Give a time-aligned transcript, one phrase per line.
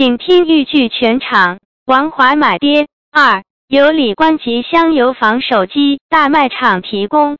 [0.00, 1.58] 请听豫剧全场。
[1.84, 7.36] 王华买爹二，由李官吉香油坊手机大卖场提供。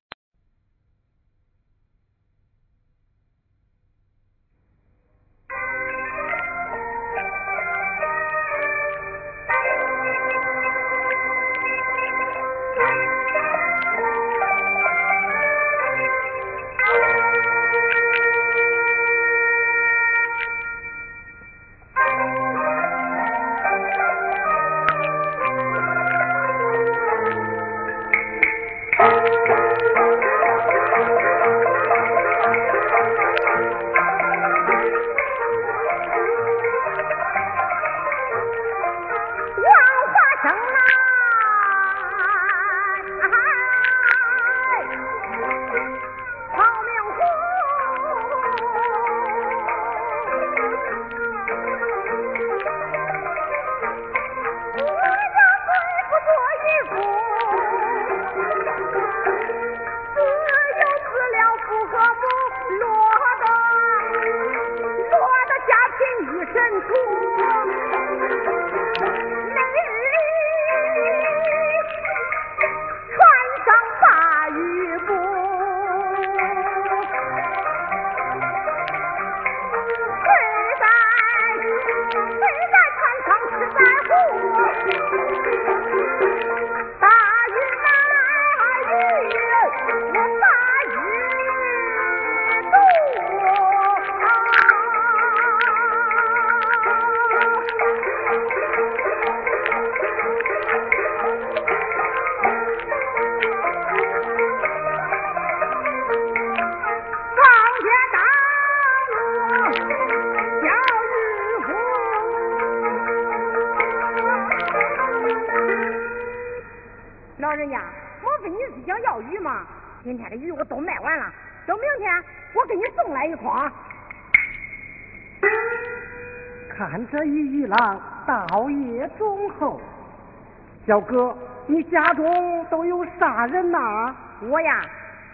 [130.91, 131.33] 小哥，
[131.69, 134.13] 你家中都有啥人呐？
[134.41, 134.83] 我呀，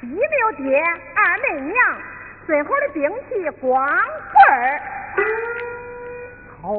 [0.02, 0.78] 一没有爹，
[1.14, 1.74] 二没娘，
[2.44, 3.98] 最好的兵器光棍
[4.50, 4.78] 儿。
[6.60, 6.74] 好，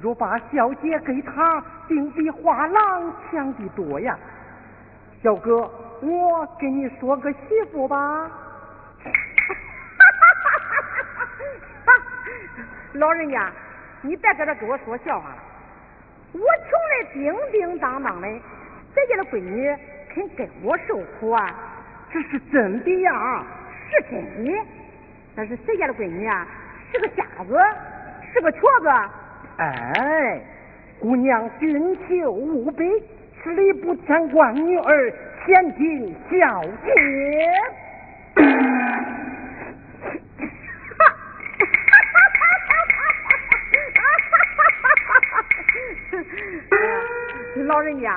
[0.00, 4.16] 若把小姐给他，定比花郎强的多呀。
[5.20, 5.68] 小哥，
[6.00, 7.38] 我给你说个媳
[7.72, 8.30] 妇吧。
[12.94, 13.50] 老人家，
[14.00, 15.38] 你别搁这给我说笑话了。
[16.38, 18.28] 我穷的叮叮当当的，
[18.94, 19.74] 谁家的闺女
[20.14, 21.54] 肯跟我受苦啊？
[22.12, 23.44] 这是真的呀，
[23.90, 24.52] 是真的。
[25.34, 26.46] 但是谁家的闺女啊，
[26.92, 27.58] 是个瞎子，
[28.32, 28.88] 是个瘸子。
[29.58, 30.40] 哎，
[31.00, 32.84] 姑娘俊秀无比，
[33.42, 35.12] 十里不牵关女儿，
[35.44, 36.92] 千金小姐。
[47.76, 48.10] 老人家，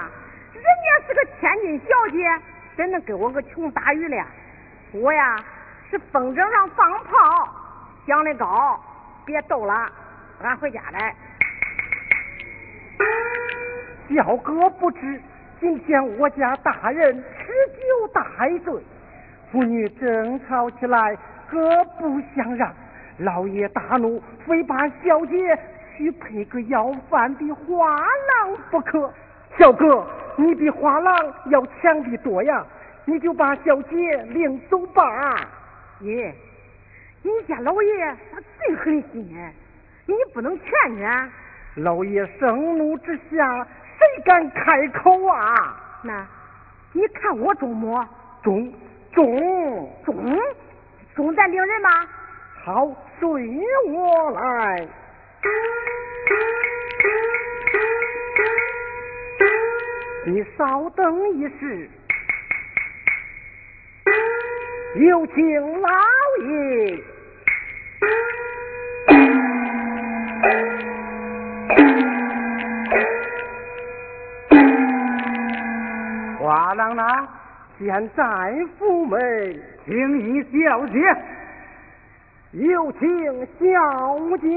[0.53, 2.17] 人家是个千金小姐，
[2.77, 4.25] 怎能给我个穷打鱼了？
[4.93, 5.35] 我呀
[5.91, 7.53] 是风筝上放炮，
[8.07, 8.79] 想的高，
[9.25, 9.91] 别逗了，
[10.41, 11.13] 俺回家来。
[14.15, 15.21] 小哥不知，
[15.59, 18.25] 今天我家大人吃酒大
[18.63, 18.81] 醉，
[19.51, 21.17] 妇女争吵起来，
[21.51, 22.73] 各不相让，
[23.17, 25.59] 老爷大怒，非把小姐
[25.97, 29.13] 许配个要饭的花郎不可。
[29.57, 30.05] 小哥，
[30.35, 32.65] 你比花郎要强的多呀！
[33.05, 33.97] 你就把小姐
[34.29, 35.47] 领走吧。
[36.01, 36.33] 爷，
[37.23, 39.51] 你家老爷他最狠心，
[40.05, 41.31] 你不能劝劝。
[41.75, 43.67] 老爷盛怒之下，
[43.97, 45.75] 谁敢开口啊？
[46.03, 46.25] 那，
[46.93, 48.07] 你看我中么？
[48.43, 48.71] 中
[49.11, 50.39] 中中
[51.15, 51.89] 中，咱领人吗？
[52.63, 52.87] 好，
[53.19, 53.29] 随
[53.87, 54.87] 我来。
[60.29, 61.89] 你稍等一时，
[64.95, 65.89] 有请老
[66.45, 67.03] 爷。
[76.37, 77.03] 花郎呢？
[77.79, 78.23] 现在
[78.77, 79.19] 府门，
[79.83, 80.99] 请你小姐。
[82.51, 84.47] 有请小姐。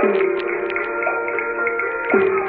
[0.00, 0.14] Thank
[2.12, 2.47] you.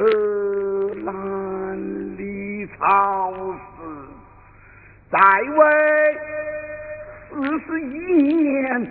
[0.00, 3.58] 旧事，懒理朝事，
[5.10, 5.18] 在
[5.58, 6.18] 位
[7.28, 7.84] 四十一
[8.32, 8.88] 年，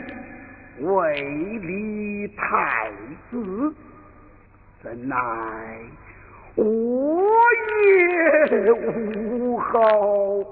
[0.81, 1.19] 为
[1.63, 2.91] 立太
[3.31, 3.73] 子，
[4.83, 5.17] 怎奈
[6.53, 7.23] 我
[8.53, 10.45] 也无后。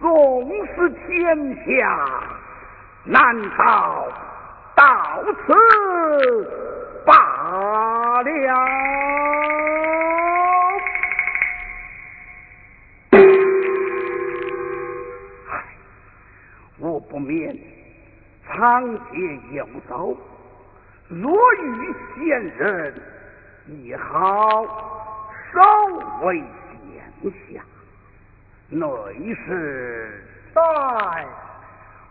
[0.00, 2.20] 宋氏天下，
[3.04, 4.08] 难道
[4.74, 5.54] 到此
[7.06, 8.30] 罢了？
[16.78, 17.56] 我不免
[18.46, 20.16] 长街游走，
[21.08, 22.94] 若遇贤人，
[23.82, 24.64] 也好
[25.52, 25.62] 稍
[26.22, 27.62] 微见下。
[28.68, 28.86] 内
[29.46, 30.60] 侍在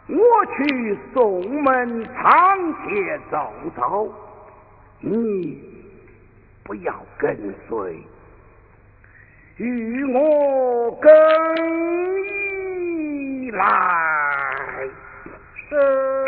[0.08, 4.14] 我去宋门长街走走，
[5.00, 5.64] 你
[6.64, 8.00] 不要跟随，
[9.58, 11.12] 与我更
[12.28, 14.90] 衣来。
[15.70, 16.25] 是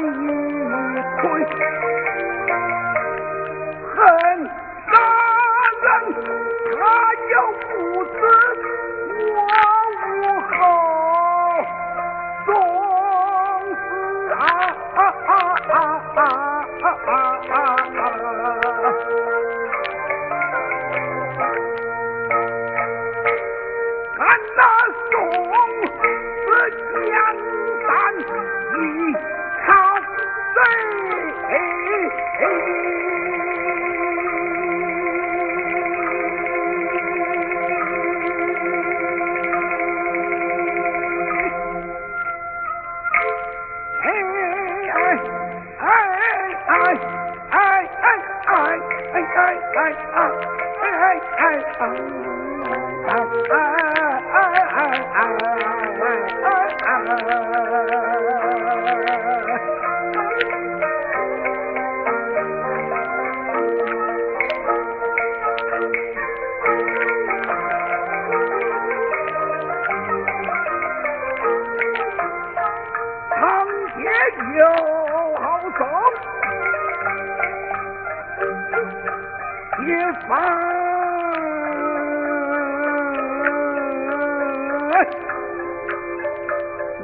[0.00, 0.27] 难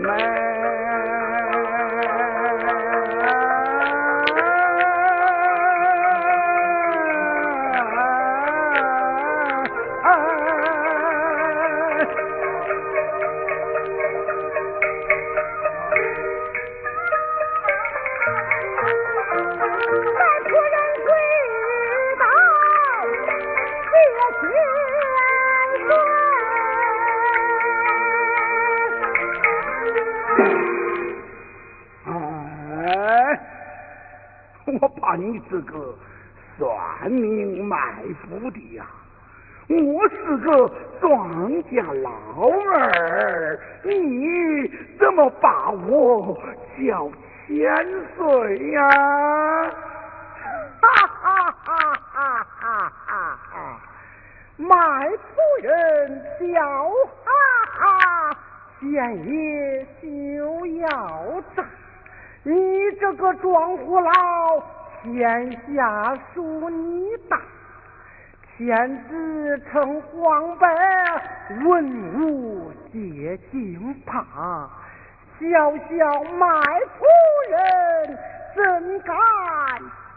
[0.04, 0.33] 门。
[48.16, 48.80] 岁呀、
[50.80, 51.72] 哈哈哈
[52.12, 53.80] 哈哈哈哈！
[54.56, 54.68] 卖
[55.10, 56.88] 夫人笑
[57.24, 57.28] 哈
[57.78, 58.36] 哈，
[58.80, 58.92] 见
[59.26, 61.64] 也休要诈。
[62.44, 62.52] 你
[63.00, 64.12] 这个庄户老，
[65.02, 67.40] 天下属你大。
[68.56, 70.68] 天子称皇伯，
[71.64, 74.70] 文武皆惊怕。
[75.40, 76.46] 小小卖
[76.98, 77.04] 夫
[77.50, 78.18] 人，
[78.54, 79.14] 怎敢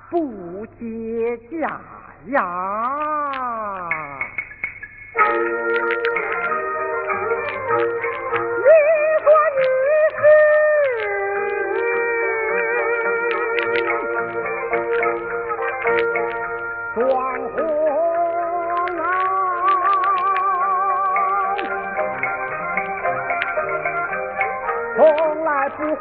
[0.09, 1.81] 不接驾
[2.27, 2.39] 呀？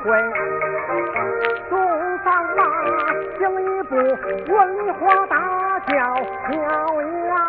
[0.07, 0.13] 来不会
[1.69, 1.73] 送
[2.23, 2.61] 上马，
[3.39, 3.97] 行一步
[4.53, 5.35] 文化大
[5.81, 5.93] 轿
[6.49, 6.55] 飘
[7.03, 7.46] 摇。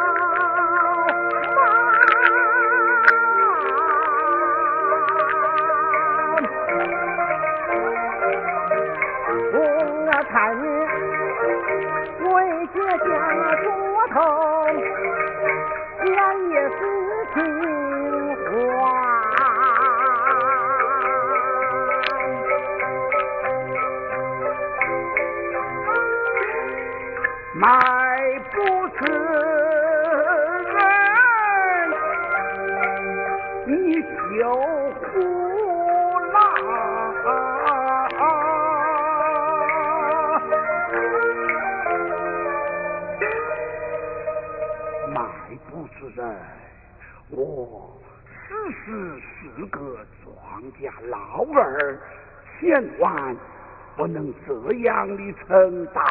[47.30, 47.92] 我
[48.32, 52.00] 实实是个庄稼老儿，
[52.58, 53.36] 千万
[53.98, 56.02] 不能这样的称道。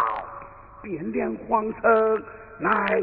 [0.83, 2.22] 汴梁皇城
[2.61, 3.02] 乃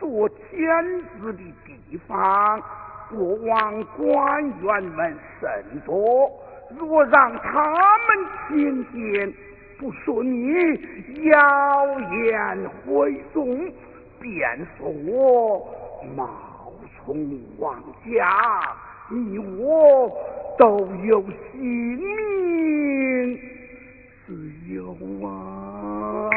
[0.00, 2.60] 做天子的地方，
[3.08, 6.28] 过往官员们甚多，
[6.76, 9.32] 若让他们听见，
[9.78, 10.52] 不说你
[11.30, 13.72] 谣言回众，
[14.20, 15.64] 便说我
[16.16, 16.28] 冒
[17.04, 18.76] 同王家，
[19.10, 20.10] 你我
[20.58, 21.20] 都有
[21.52, 21.60] 性
[21.98, 23.38] 命
[24.26, 26.30] 自由啊！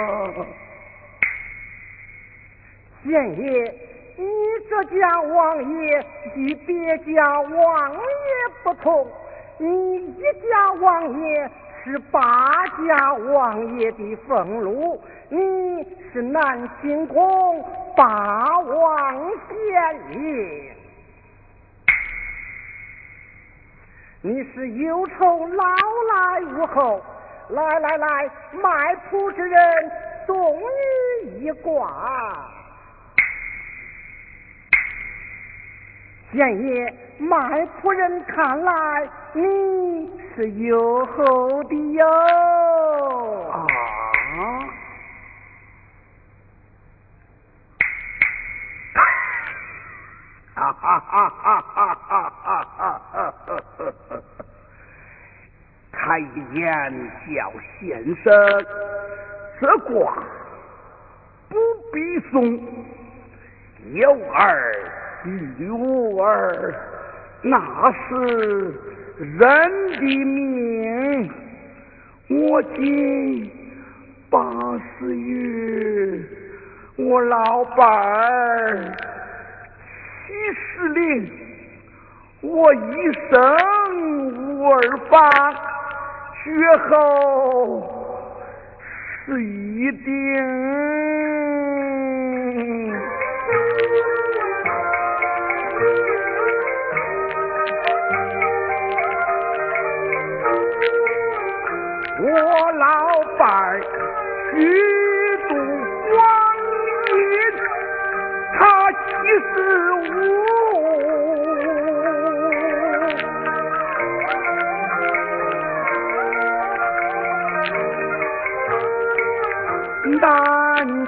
[3.04, 3.73] 贤爷。
[4.17, 4.23] 你
[4.69, 7.99] 这家王爷与别家王爷
[8.63, 9.06] 不同，
[9.58, 11.51] 你一家王爷
[11.86, 15.38] 是八家王爷的俸禄，你
[16.12, 17.63] 是南清宫
[17.95, 20.74] 八王贤爷，
[24.24, 27.00] 你是忧愁老来无后，
[27.50, 29.91] 来来来，卖铺之人
[30.26, 30.36] 送
[31.24, 32.50] 你一卦。
[36.36, 42.06] 贤爷，卖仆人看来你是有后的哟。
[43.52, 43.65] 啊！
[50.56, 53.34] 哈哈哈哈哈哈哈哈！
[55.93, 58.65] 开言叫先生，
[59.62, 60.13] 这卦
[61.48, 61.56] 不
[61.93, 62.60] 必送，
[63.93, 64.12] 有
[65.25, 65.29] 儿。
[65.57, 66.73] 女儿，
[67.41, 68.73] 那是
[69.17, 69.38] 人
[69.93, 71.31] 的命。
[72.27, 73.51] 我今
[74.29, 74.39] 八
[74.99, 76.19] 十月，
[76.97, 78.93] 我老伴儿
[80.25, 81.31] 七十龄，
[82.41, 83.31] 我一生
[84.57, 85.29] 无儿八，
[86.43, 86.49] 绝
[86.89, 87.83] 后
[89.25, 91.24] 是一定。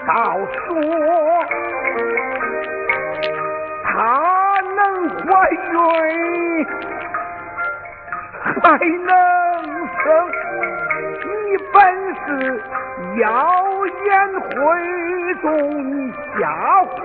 [0.08, 0.72] 难道说
[3.84, 3.92] 他
[4.78, 5.20] 能怀
[5.52, 5.76] 孕，
[8.64, 9.12] 还能
[9.98, 10.06] 生？
[11.20, 11.76] 你本
[12.26, 12.26] 是
[13.20, 13.26] 妖
[14.06, 14.08] 言
[14.50, 14.56] 惑
[15.42, 15.46] 众，
[16.40, 16.42] 瞎
[16.86, 16.96] 胡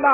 [0.00, 0.08] 闹，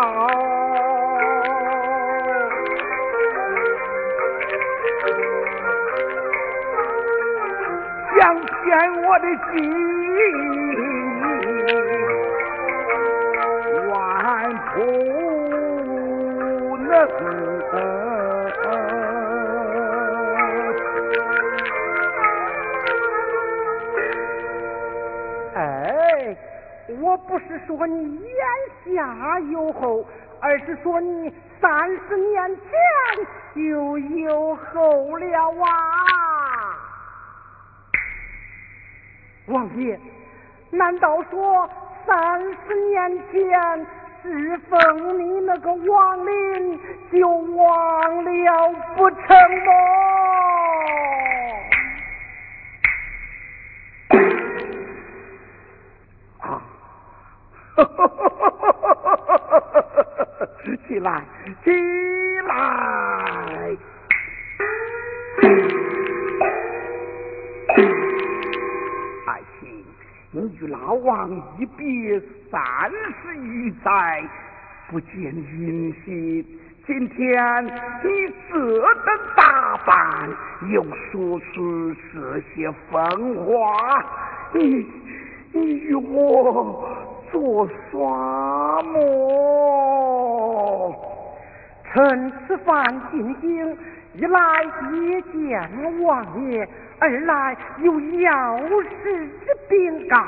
[8.18, 8.66] 想骗
[9.04, 9.54] 我的心，
[14.76, 14.82] 不
[16.76, 17.08] 能。
[27.00, 30.04] 我不是说你眼下有后，
[30.40, 32.62] 而是说你三十年前
[33.54, 35.66] 就有后了啊！
[39.46, 39.98] 王爷，
[40.70, 41.68] 难道说
[42.06, 43.86] 三十年前
[44.26, 46.80] 侍奉你那个王林
[47.12, 49.18] 就忘了不成
[49.64, 49.70] 吗？
[56.40, 56.60] 啊！
[60.88, 61.22] 起来，
[61.62, 61.70] 起
[62.48, 62.50] 来！
[69.28, 69.84] 爱卿，
[70.32, 72.20] 你与老王一别
[72.50, 74.22] 三十余载，
[74.88, 76.44] 不见音信。
[76.86, 77.70] 今天你
[78.50, 78.54] 这
[79.04, 80.28] 等打扮，
[80.70, 84.04] 又说出这些疯话，
[84.52, 84.86] 你
[85.52, 87.06] 你与我。
[87.32, 87.72] 做什
[88.84, 88.94] 么？
[91.92, 93.76] 趁此番进京，
[94.14, 95.68] 一来接见
[96.04, 96.68] 王爷，
[97.00, 98.58] 二来有要
[99.02, 100.24] 事之禀告。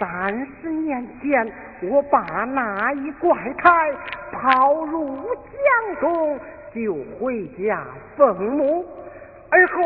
[0.00, 3.92] 三十年前，我把那一怪胎
[4.32, 6.40] 抛入江中，
[6.74, 7.84] 就回家
[8.16, 8.86] 奉母。
[9.50, 9.82] 而后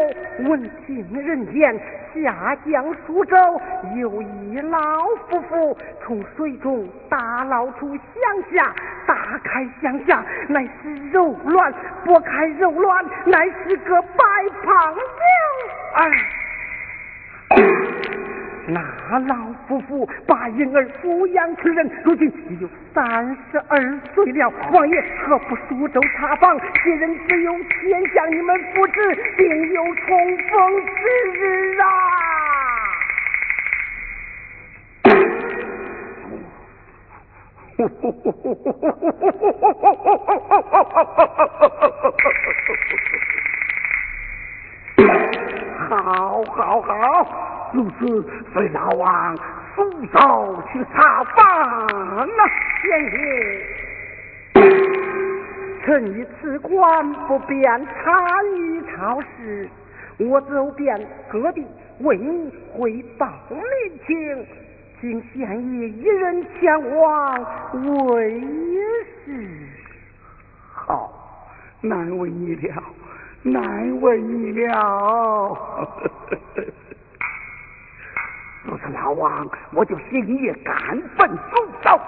[0.49, 1.77] 闻听人言，
[2.15, 3.37] 下江苏州，
[3.97, 4.79] 有一老
[5.29, 8.05] 夫妇从水中打捞出乡
[8.53, 8.73] 下，
[9.07, 11.73] 打开乡下，乃是肉卵；
[12.07, 14.25] 剥开肉卵，乃是个白
[14.63, 15.01] 胖子。
[15.95, 16.11] 哎，
[18.67, 18.81] 那
[19.21, 19.37] 老
[19.69, 23.79] 夫妇把婴儿抚养成人，如今已有三十二
[24.15, 24.51] 岁了。
[24.73, 26.59] 王爷何不苏州查访？
[26.83, 31.03] 今人只有天将你们复旨，定有重逢之
[31.35, 31.85] 日啊！
[45.91, 47.54] 好，好，好！
[47.75, 49.37] 如此，随老王
[49.75, 52.25] 苏州去查访啊！
[52.81, 53.13] 贤爷，
[55.85, 59.69] 臣以此官不便参与朝事，
[60.19, 61.67] 我走遍各地
[61.99, 63.61] 为你汇报民
[64.07, 64.47] 情，
[65.01, 67.45] 请贤爷一人前往
[68.13, 68.41] 为
[69.25, 69.33] 是。
[70.73, 71.11] 好，
[71.81, 72.83] 难为你了。
[73.43, 75.59] 难为你了，
[78.67, 80.75] 若是老王，我就星夜赶
[81.19, 82.01] 奔苏州。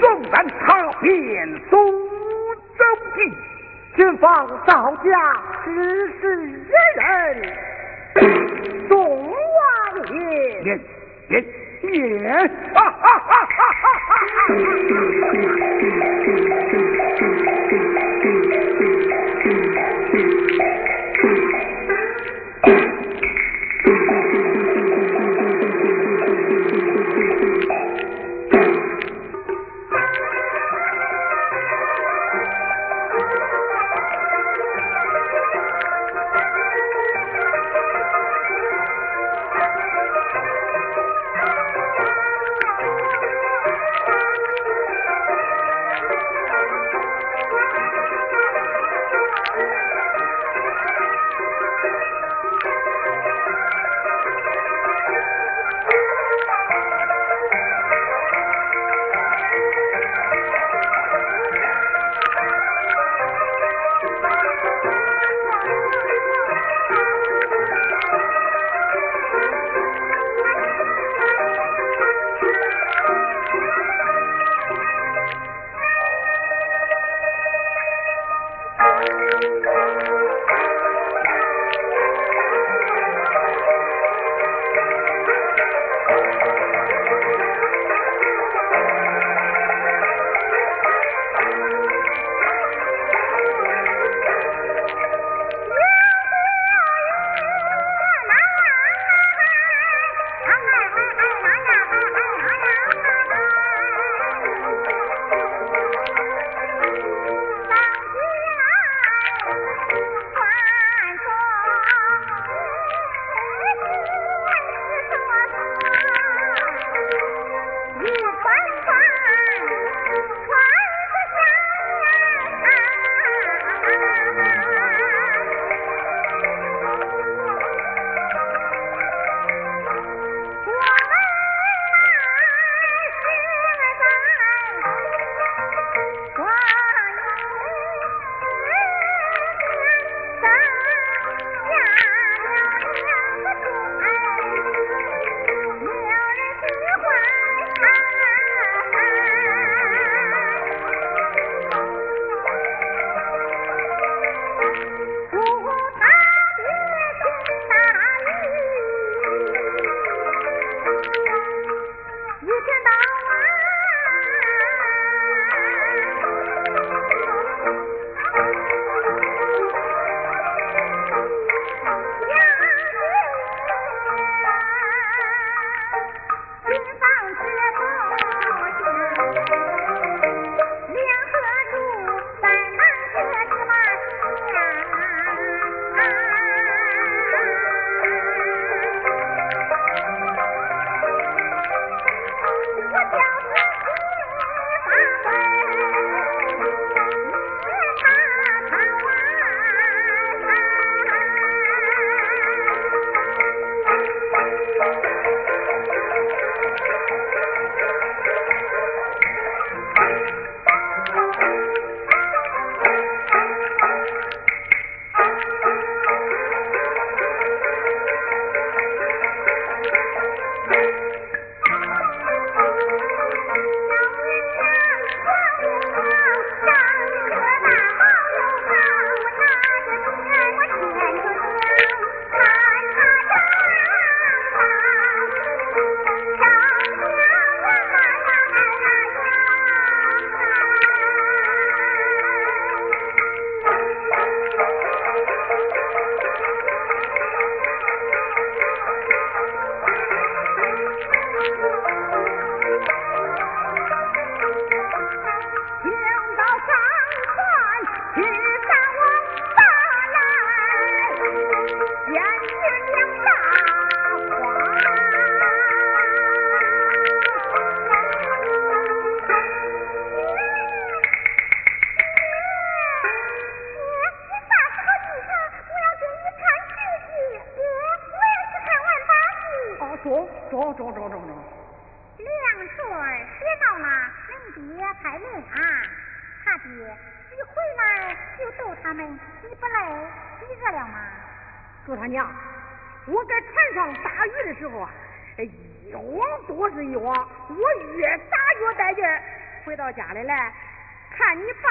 [0.00, 1.08] 纵然踏遍
[1.70, 1.76] 苏
[2.76, 3.32] 州地，
[3.96, 5.10] 前方赵家
[5.64, 5.70] 只
[6.20, 6.52] 是一
[6.96, 7.06] 人，
[8.88, 8.98] 宋
[9.28, 9.32] 王
[10.12, 10.16] 爷。
[10.64, 10.80] 连
[11.28, 11.44] 连
[11.82, 12.48] 连！
[12.74, 14.18] 哈哈哈哈哈哈！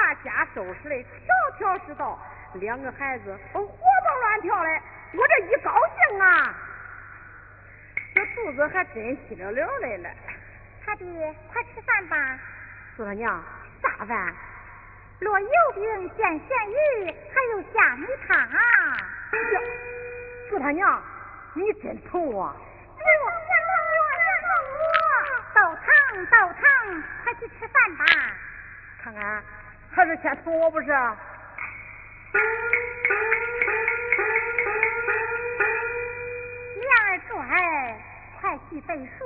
[0.08, 2.18] 把家收拾的条条是道，
[2.54, 4.70] 两个孩子活蹦乱跳的，
[5.12, 6.54] 我这一高兴啊，
[8.14, 10.08] 这肚子还真稀了了来了。
[10.82, 11.04] 他弟，
[11.52, 12.38] 快吃饭吧。
[12.96, 13.38] 祝他娘，
[13.82, 14.34] 啥饭？
[15.20, 18.48] 落油饼、煎咸鱼，还有虾米汤。
[20.48, 21.02] 祝他娘，
[21.52, 22.50] 你真疼我。
[22.50, 23.30] 疼我，
[24.40, 24.96] 疼我，
[25.54, 25.84] 都疼
[26.30, 28.06] 都疼，快去吃饭吧。
[29.02, 29.42] 看看，
[29.98, 30.86] 还是先疼我不是？
[30.86, 30.94] 燕
[37.02, 37.98] 儿拽，
[38.40, 39.24] 快去背书。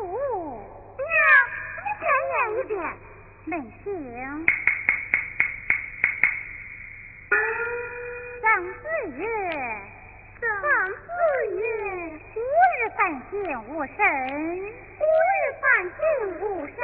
[0.97, 1.05] 娘，
[1.85, 2.81] 你再念一遍，
[3.45, 3.87] 没听。
[8.41, 8.81] 曾子
[9.18, 9.29] 曰
[10.41, 10.49] ：“曾
[10.89, 11.05] 子
[11.51, 11.61] 曰，
[12.35, 12.41] 吾
[12.73, 12.99] 日三
[13.31, 13.37] 省
[13.68, 14.01] 吾身，
[14.64, 16.01] 吾日三省
[16.41, 16.75] 吾身。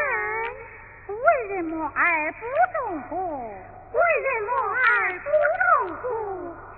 [1.08, 1.16] 为
[1.54, 2.38] 人母而不
[2.74, 3.54] 忠乎？
[3.92, 4.84] 为人母而
[5.20, 5.26] 不
[5.58, 5.62] 忠
[5.96, 6.04] 乎？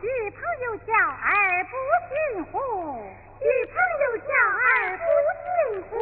[0.03, 1.73] 与朋友交而不
[2.09, 2.55] 信乎？
[3.41, 5.05] 与朋友交而不
[5.43, 5.47] 信
[5.91, 5.93] 乎？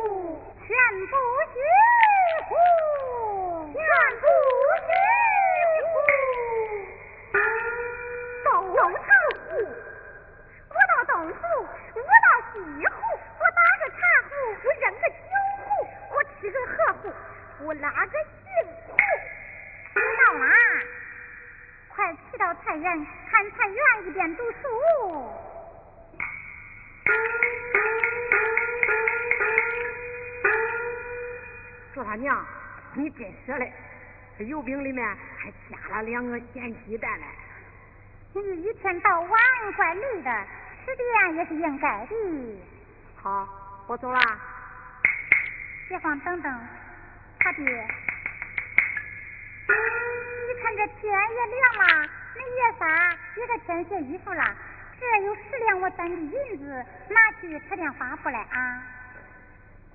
[0.67, 0.69] 全
[1.07, 1.15] 不
[1.53, 1.57] 信
[2.49, 2.53] 乎？
[3.73, 3.79] 全
[4.21, 4.23] 不
[4.85, 4.89] 信
[5.85, 6.03] 乎？”
[8.75, 9.01] 东城
[9.49, 9.51] 湖，
[10.69, 11.41] 我到东湖，
[11.95, 12.55] 我到西
[12.87, 12.97] 湖，
[13.39, 13.99] 我打个茶
[14.29, 14.31] 壶，
[14.65, 15.15] 我扔个酒
[15.65, 15.67] 壶，
[16.15, 17.03] 我吃个喝壶，
[17.65, 18.39] 我拉个杏
[18.87, 18.95] 湖。
[19.95, 20.47] 别闹啦，
[21.89, 24.59] 快去到菜园看菜园一边读书。
[31.93, 32.47] 说他娘，
[32.95, 33.73] 你真舍嘞，
[34.39, 35.05] 油饼里面
[35.37, 37.27] 还加了两个咸鸡蛋呢。
[38.35, 39.31] 你一天到晚
[39.77, 40.47] 怪累的，
[40.87, 42.15] 吃点也是应该的。
[43.21, 43.49] 好，
[43.89, 44.21] 我走了。
[45.89, 46.69] 别慌，等等，
[47.41, 47.65] 他爹，
[49.67, 52.87] 你看这天也亮了，恁爷仨
[53.37, 54.43] 也该添些衣服了。
[55.01, 58.83] 这有十两我攒的银子，拿去扯点花布来啊。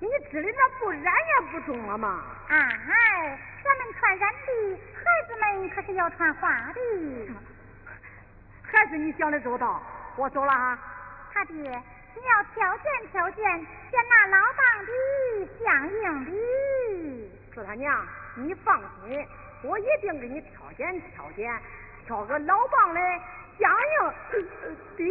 [0.00, 2.22] 你织的那布染也不中了吗？
[2.48, 7.34] 哎，咱们穿染的，孩子们可是要穿花的。
[8.62, 9.82] 还是你想的周到，
[10.16, 10.78] 我走了啊。
[11.32, 13.44] 他爹，你要挑拣挑拣，
[13.90, 14.92] 选那老当的、
[15.64, 16.30] 相应的。
[17.54, 19.26] 说他娘，你放心，
[19.62, 21.52] 我一定给你挑拣挑拣，
[22.06, 23.00] 挑个老棒的
[23.58, 24.46] 响应，
[24.96, 25.06] 爹。